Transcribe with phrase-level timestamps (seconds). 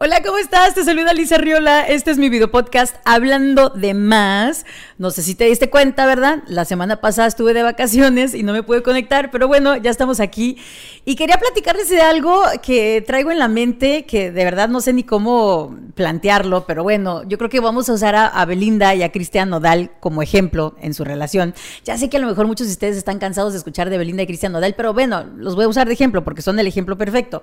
[0.00, 0.76] Hola, ¿cómo estás?
[0.76, 1.82] Te saluda Lisa Riola.
[1.82, 4.64] Este es mi video podcast Hablando de Más.
[4.96, 6.44] No sé si te diste cuenta, ¿verdad?
[6.46, 10.20] La semana pasada estuve de vacaciones y no me pude conectar, pero bueno, ya estamos
[10.20, 10.56] aquí.
[11.04, 14.92] Y quería platicarles de algo que traigo en la mente, que de verdad no sé
[14.92, 19.10] ni cómo plantearlo, pero bueno, yo creo que vamos a usar a, Belinda y a
[19.10, 21.54] Cristian Nodal como ejemplo en su relación.
[21.84, 24.22] Ya sé que a lo mejor muchos de ustedes están cansados de escuchar de Belinda
[24.22, 26.96] y Cristian Nodal, pero bueno, los voy a usar de ejemplo porque son el ejemplo
[26.96, 27.42] perfecto.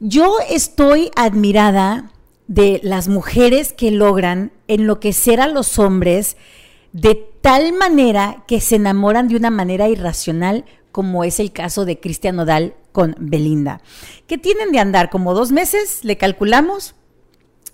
[0.00, 2.10] Yo estoy admirada
[2.48, 6.36] de las mujeres que logran enloquecer a los hombres
[6.92, 12.00] de tal manera que se enamoran de una manera irracional, como es el caso de
[12.00, 13.80] Cristian Nodal con Belinda,
[14.26, 16.94] que tienen de andar como dos meses, le calculamos,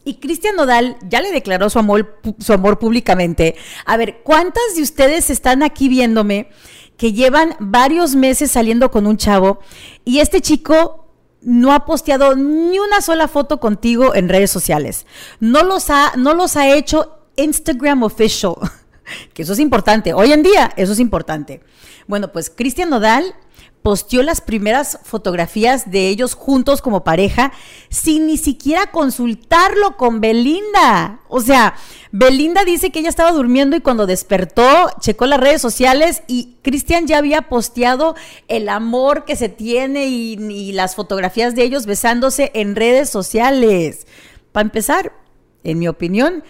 [0.04, 3.56] y Cristian Nodal ya le declaró su amor, su amor públicamente.
[3.84, 6.48] A ver, ¿cuántas de ustedes están aquí viéndome
[6.96, 9.60] que llevan varios meses saliendo con un chavo
[10.04, 10.99] y este chico
[11.42, 15.06] no ha posteado ni una sola foto contigo en redes sociales.
[15.38, 18.54] No los ha, no los ha hecho Instagram official,
[19.34, 20.12] que eso es importante.
[20.12, 21.60] Hoy en día, eso es importante.
[22.06, 23.34] Bueno, pues Cristian Nodal
[23.82, 27.52] posteó las primeras fotografías de ellos juntos como pareja
[27.88, 31.20] sin ni siquiera consultarlo con Belinda.
[31.28, 31.74] O sea,
[32.12, 37.06] Belinda dice que ella estaba durmiendo y cuando despertó checó las redes sociales y Cristian
[37.06, 38.16] ya había posteado
[38.48, 44.06] el amor que se tiene y, y las fotografías de ellos besándose en redes sociales.
[44.52, 45.12] Para empezar,
[45.64, 46.44] en mi opinión,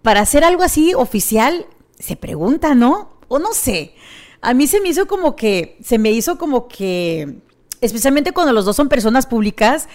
[0.00, 1.66] para hacer algo así oficial,
[1.98, 3.18] se pregunta, ¿no?
[3.28, 3.94] O no sé
[4.42, 7.36] a mí se me hizo como que, se me hizo como que,
[7.80, 9.88] especialmente cuando los dos son personas públicas,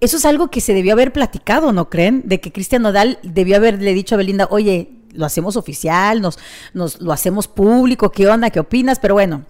[0.00, 2.22] eso es algo que se debió haber platicado, ¿no creen?
[2.26, 6.38] De que Cristian Nodal debió haberle dicho a Belinda, oye, lo hacemos oficial, nos,
[6.74, 8.50] nos lo hacemos público, ¿qué onda?
[8.50, 8.98] ¿Qué opinas?
[8.98, 9.46] Pero bueno,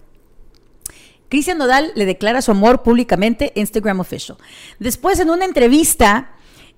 [1.27, 4.37] Cristian Nodal le declara su amor públicamente Instagram Official.
[4.79, 6.31] Después, en una entrevista,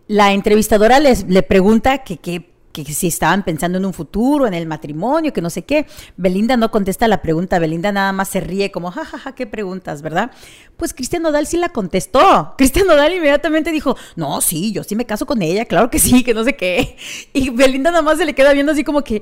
[0.07, 4.53] la entrevistadora les, le pregunta que qué que si estaban pensando en un futuro, en
[4.53, 5.85] el matrimonio, que no sé qué.
[6.15, 9.47] Belinda no contesta la pregunta, Belinda nada más se ríe como, jajaja, ja, ja, qué
[9.47, 10.31] preguntas, ¿verdad?
[10.77, 12.53] Pues Cristian Nodal sí la contestó.
[12.57, 16.23] Cristian Nodal inmediatamente dijo, no, sí, yo sí me caso con ella, claro que sí,
[16.23, 16.97] que no sé qué.
[17.33, 19.21] Y Belinda nada más se le queda viendo así como que,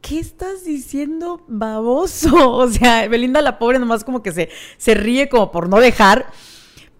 [0.00, 2.34] ¿qué estás diciendo, baboso?
[2.64, 6.26] O sea, Belinda la pobre nomás como que se, se ríe como por no dejar.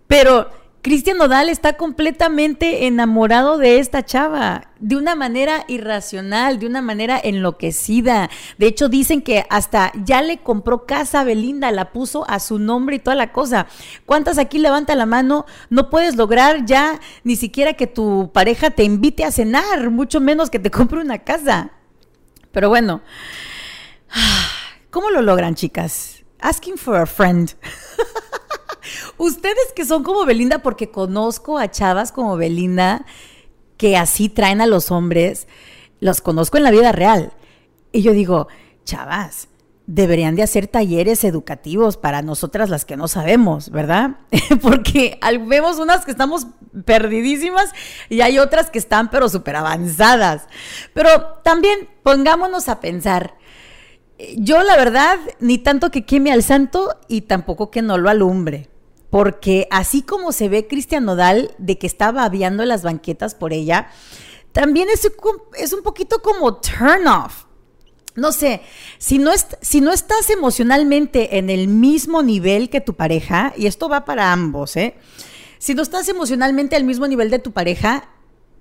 [0.06, 0.48] Pero
[0.84, 7.18] Cristian Nodal está completamente enamorado de esta chava, de una manera irracional, de una manera
[7.24, 8.28] enloquecida.
[8.58, 12.58] De hecho, dicen que hasta ya le compró casa a Belinda, la puso a su
[12.58, 13.66] nombre y toda la cosa.
[14.04, 15.46] ¿Cuántas aquí levanta la mano?
[15.70, 20.50] No puedes lograr ya ni siquiera que tu pareja te invite a cenar, mucho menos
[20.50, 21.70] que te compre una casa.
[22.52, 23.00] Pero bueno,
[24.90, 26.24] ¿cómo lo logran, chicas?
[26.40, 27.54] Asking for a friend.
[29.16, 33.04] Ustedes que son como Belinda, porque conozco a chavas como Belinda
[33.76, 35.48] que así traen a los hombres,
[36.00, 37.32] los conozco en la vida real.
[37.92, 38.48] Y yo digo,
[38.84, 39.48] chavas,
[39.86, 44.12] deberían de hacer talleres educativos para nosotras las que no sabemos, ¿verdad?
[44.62, 46.46] Porque vemos unas que estamos
[46.84, 47.70] perdidísimas
[48.08, 50.46] y hay otras que están pero súper avanzadas.
[50.92, 53.36] Pero también pongámonos a pensar,
[54.36, 58.70] yo la verdad, ni tanto que queme al santo y tampoco que no lo alumbre
[59.14, 63.86] porque así como se ve Cristian Nodal de que estaba aviando las banquetas por ella,
[64.50, 65.08] también es,
[65.72, 67.44] un poquito como turn off.
[68.16, 68.60] No sé,
[68.98, 74.32] si no, estás emocionalmente en el mismo nivel que tu pareja, y esto va para
[74.32, 74.96] ambos, ¿eh?
[75.58, 78.08] Si no estás emocionalmente al mismo nivel de tu pareja,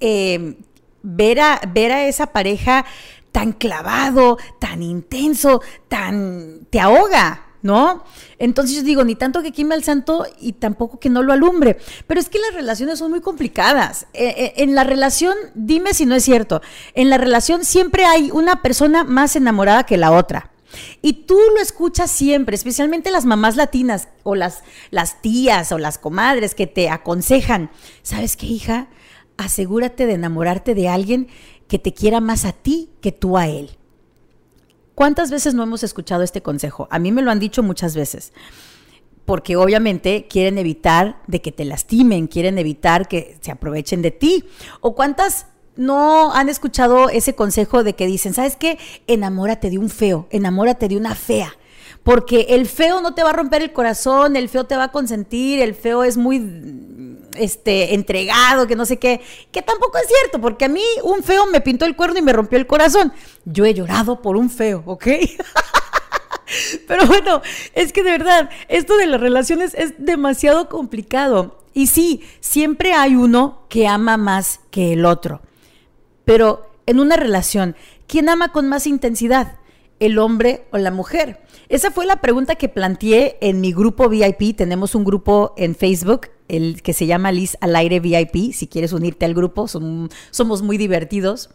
[0.02, 0.60] eh,
[1.02, 2.86] ver, a, ver a esa pareja
[3.32, 6.68] tan clavado, tan intenso, tan...
[6.70, 8.04] te ahoga, ¿no?
[8.38, 11.78] Entonces yo digo, ni tanto que queme al santo y tampoco que no lo alumbre.
[12.06, 14.06] Pero es que las relaciones son muy complicadas.
[14.14, 16.62] Eh, eh, en la relación, dime si no es cierto,
[16.94, 20.52] en la relación siempre hay una persona más enamorada que la otra.
[21.02, 25.98] Y tú lo escuchas siempre, especialmente las mamás latinas o las, las tías o las
[25.98, 27.70] comadres que te aconsejan,
[28.02, 28.88] ¿sabes qué, hija?
[29.38, 31.28] Asegúrate de enamorarte de alguien
[31.68, 33.78] que te quiera más a ti que tú a él.
[34.96, 36.88] ¿Cuántas veces no hemos escuchado este consejo?
[36.92, 38.34] A mí me lo han dicho muchas veces.
[39.26, 44.44] Porque obviamente quieren evitar de que te lastimen, quieren evitar que se aprovechen de ti.
[44.82, 48.78] ¿O cuántas no han escuchado ese consejo de que dicen, ¿sabes qué?
[49.08, 51.56] Enamórate de un feo, enamórate de una fea
[52.04, 54.92] porque el feo no te va a romper el corazón, el feo te va a
[54.92, 56.42] consentir, el feo es muy
[57.38, 59.22] este entregado, que no sé qué,
[59.52, 62.34] que tampoco es cierto, porque a mí un feo me pintó el cuerno y me
[62.34, 63.14] rompió el corazón.
[63.46, 65.08] Yo he llorado por un feo, ¿ok?
[66.88, 67.42] Pero bueno,
[67.74, 71.60] es que de verdad, esto de las relaciones es demasiado complicado.
[71.74, 75.42] Y sí, siempre hay uno que ama más que el otro.
[76.26, 77.76] Pero en una relación,
[78.08, 79.58] ¿quién ama con más intensidad?
[80.04, 81.40] ¿El hombre o la mujer?
[81.70, 84.54] Esa fue la pregunta que planteé en mi grupo VIP.
[84.54, 88.52] Tenemos un grupo en Facebook, el que se llama Liz al aire VIP.
[88.52, 91.52] Si quieres unirte al grupo, somos muy divertidos.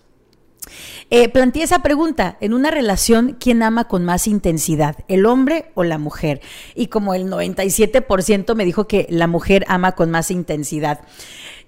[1.11, 5.85] Eh, planteé esa pregunta, en una relación, ¿quién ama con más intensidad, el hombre o
[5.85, 6.41] la mujer?
[6.75, 11.01] Y como el 97% me dijo que la mujer ama con más intensidad.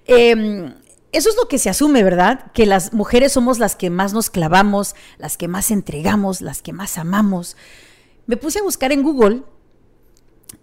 [0.07, 0.73] Em,
[1.11, 2.51] eso es lo que se asume, ¿verdad?
[2.53, 6.73] Que las mujeres somos las que más nos clavamos, las que más entregamos, las que
[6.73, 7.57] más amamos.
[8.27, 9.43] Me puse a buscar en Google,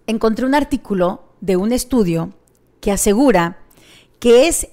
[0.07, 2.33] encontré un artículo de un estudio
[2.81, 3.59] que asegura
[4.19, 4.69] que es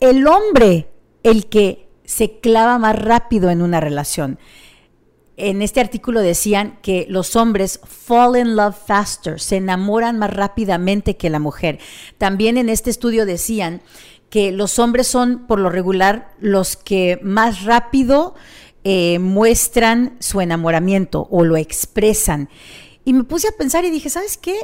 [0.00, 0.90] el hombre
[1.22, 4.38] el que se clava más rápido en una relación.
[5.36, 11.16] En este artículo decían que los hombres fall in love faster, se enamoran más rápidamente
[11.16, 11.78] que la mujer.
[12.16, 13.82] También en este estudio decían
[14.30, 18.34] que los hombres son por lo regular los que más rápido
[18.84, 22.48] eh, muestran su enamoramiento o lo expresan.
[23.04, 24.54] Y me puse a pensar y dije, ¿sabes qué?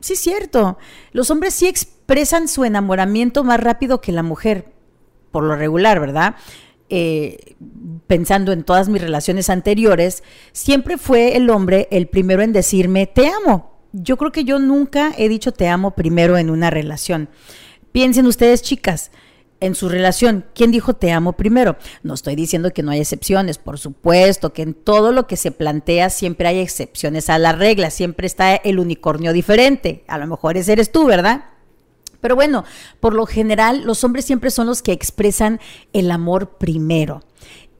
[0.00, 0.78] Sí es cierto,
[1.12, 4.72] los hombres sí expresan su enamoramiento más rápido que la mujer,
[5.30, 6.36] por lo regular, ¿verdad?
[6.88, 7.54] Eh,
[8.06, 13.28] pensando en todas mis relaciones anteriores, siempre fue el hombre el primero en decirme te
[13.28, 13.78] amo.
[13.92, 17.28] Yo creo que yo nunca he dicho te amo primero en una relación.
[17.92, 19.10] Piensen ustedes, chicas,
[19.60, 21.76] en su relación, ¿quién dijo te amo primero?
[22.02, 25.50] No estoy diciendo que no hay excepciones, por supuesto que en todo lo que se
[25.50, 30.04] plantea siempre hay excepciones a la regla, siempre está el unicornio diferente.
[30.08, 31.44] A lo mejor ese eres tú, ¿verdad?
[32.20, 32.64] Pero bueno,
[33.00, 35.60] por lo general los hombres siempre son los que expresan
[35.92, 37.22] el amor primero.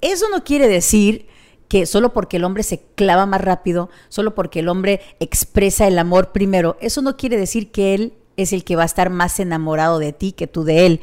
[0.00, 1.28] Eso no quiere decir
[1.68, 5.98] que solo porque el hombre se clava más rápido, solo porque el hombre expresa el
[5.98, 9.40] amor primero, eso no quiere decir que él es el que va a estar más
[9.40, 11.00] enamorado de ti que tú de él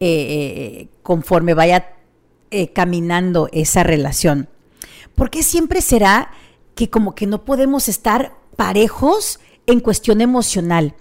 [0.00, 1.94] eh, eh, conforme vaya
[2.50, 4.48] eh, caminando esa relación.
[5.14, 6.30] ¿Por qué siempre será
[6.74, 10.94] que como que no podemos estar parejos en cuestión emocional?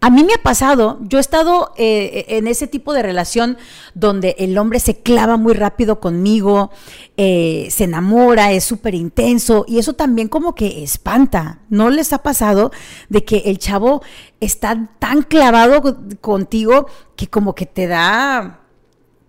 [0.00, 3.56] A mí me ha pasado, yo he estado eh, en ese tipo de relación
[3.94, 6.70] donde el hombre se clava muy rápido conmigo,
[7.16, 11.60] eh, se enamora, es súper intenso y eso también como que espanta.
[11.68, 12.70] ¿No les ha pasado
[13.08, 14.02] de que el chavo
[14.40, 16.86] está tan clavado contigo
[17.16, 18.60] que como que te da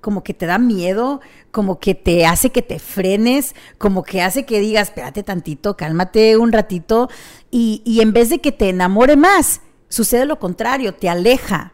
[0.06, 1.20] como que te da miedo,
[1.50, 6.38] como que te hace que te frenes, como que hace que digas, espérate tantito, cálmate
[6.38, 7.10] un ratito,
[7.50, 11.74] y, y en vez de que te enamore más, Sucede lo contrario, te aleja.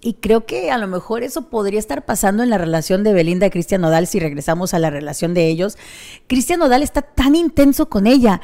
[0.00, 3.46] Y creo que a lo mejor eso podría estar pasando en la relación de Belinda
[3.46, 5.78] y Cristian Nodal si regresamos a la relación de ellos.
[6.26, 8.40] Cristian Nodal está tan intenso con ella.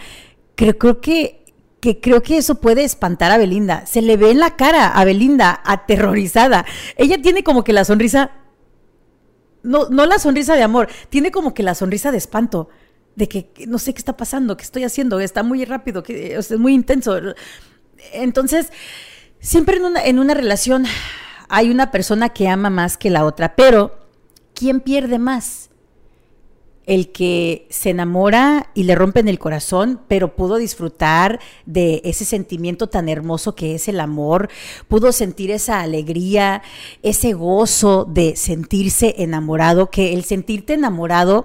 [0.55, 1.45] Creo, creo que,
[1.81, 3.87] que creo que eso puede espantar a Belinda.
[3.87, 6.65] Se le ve en la cara a Belinda aterrorizada.
[6.97, 8.31] Ella tiene como que la sonrisa
[9.63, 12.69] no, no la sonrisa de amor, tiene como que la sonrisa de espanto,
[13.17, 16.75] de que no sé qué está pasando, qué estoy haciendo, está muy rápido, es muy
[16.75, 17.19] intenso.
[18.13, 18.73] Entonces,
[19.41, 20.87] siempre en una, en una relación
[21.49, 23.99] hay una persona que ama más que la otra, pero
[24.55, 25.69] ¿quién pierde más?
[26.89, 32.87] el que se enamora y le rompen el corazón, pero pudo disfrutar de ese sentimiento
[32.87, 34.49] tan hermoso que es el amor,
[34.89, 36.63] pudo sentir esa alegría,
[37.03, 41.45] ese gozo de sentirse enamorado, que el sentirte enamorado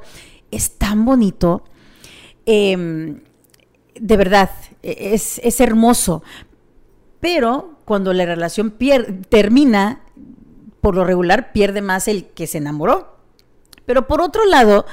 [0.49, 1.65] es tan bonito.
[2.45, 3.19] Em,
[3.99, 4.49] de verdad,
[4.83, 6.23] es, es hermoso.
[7.19, 8.75] Pero cuando la relación
[9.29, 10.01] termina,
[10.81, 13.17] por lo regular pierde más el que se enamoró.
[13.85, 14.85] Pero por otro lado,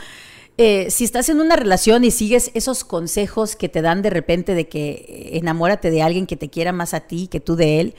[0.56, 4.54] eh, si estás en una relación y sigues esos consejos que te dan de repente
[4.54, 7.94] de que enamórate de alguien que te quiera más a ti que tú de él,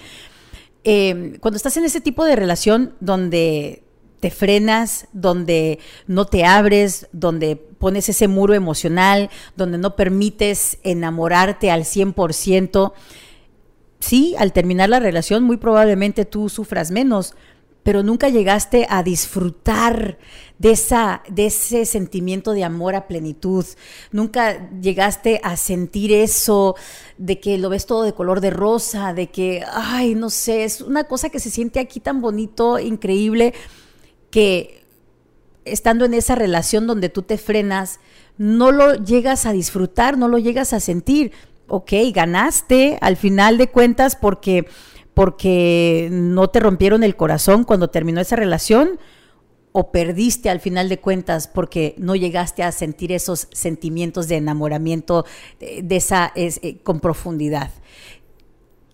[0.83, 3.83] eh, cuando estás en ese tipo de relación donde
[4.21, 11.71] te frenas, donde no te abres, donde pones ese muro emocional, donde no permites enamorarte
[11.71, 12.93] al 100%,
[13.99, 17.33] sí, al terminar la relación muy probablemente tú sufras menos,
[17.81, 20.19] pero nunca llegaste a disfrutar
[20.59, 23.65] de, esa, de ese sentimiento de amor a plenitud,
[24.11, 26.75] nunca llegaste a sentir eso
[27.17, 30.81] de que lo ves todo de color de rosa, de que, ay, no sé, es
[30.81, 33.55] una cosa que se siente aquí tan bonito, increíble
[34.31, 34.83] que
[35.65, 37.99] estando en esa relación donde tú te frenas,
[38.37, 41.31] no lo llegas a disfrutar, no lo llegas a sentir.
[41.67, 44.65] Ok, ganaste al final de cuentas porque,
[45.13, 48.99] porque no te rompieron el corazón cuando terminó esa relación
[49.73, 55.25] o perdiste al final de cuentas porque no llegaste a sentir esos sentimientos de enamoramiento
[55.59, 57.71] de, esa es, eh, con profundidad.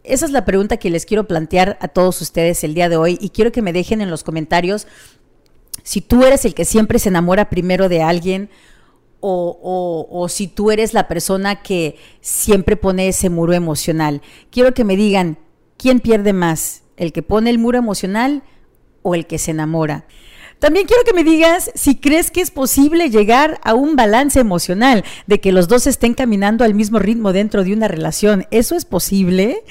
[0.03, 3.17] esa es la pregunta que les quiero plantear a todos ustedes el día de hoy
[3.19, 4.87] y quiero que me dejen en los comentarios
[5.87, 8.49] si tú eres el que siempre se enamora primero de alguien
[9.21, 14.21] o, o, si tú eres la persona que siempre pone ese muro emocional.
[14.51, 15.37] Quiero que me digan,
[15.77, 16.83] ¿quién pierde más?
[16.97, 18.43] ¿El que pone el muro emocional
[19.01, 20.05] o el que se enamora?
[20.59, 25.05] También quiero que me digas si crees que es posible llegar a un balance emocional,
[25.25, 28.45] de que los dos estén caminando al mismo ritmo dentro de una relación.
[28.51, 29.63] ¿Eso es posible?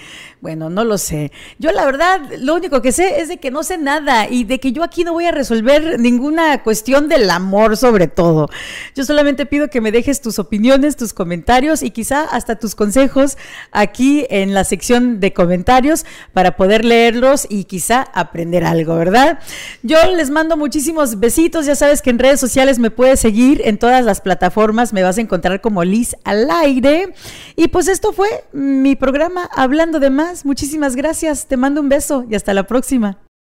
[0.46, 1.32] Bueno, no lo sé.
[1.58, 4.60] Yo la verdad, lo único que sé es de que no sé nada y de
[4.60, 8.48] que yo aquí no voy a resolver ninguna cuestión del amor sobre todo.
[8.94, 13.36] Yo solamente pido que me dejes tus opiniones, tus comentarios y quizá hasta tus consejos
[13.72, 19.40] aquí en la sección de comentarios para poder leerlos y quizá aprender algo, ¿verdad?
[19.82, 21.66] Yo les mando muchísimos besitos.
[21.66, 24.92] Ya sabes que en redes sociales me puedes seguir en todas las plataformas.
[24.92, 27.14] Me vas a encontrar como Liz al aire.
[27.56, 30.10] Y pues esto fue mi programa Hablando de
[30.44, 31.46] Muchísimas gracias.
[31.46, 33.18] Te mando un beso y hasta la próxima.